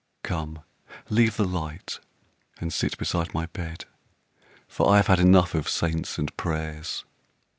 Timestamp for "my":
3.35-3.45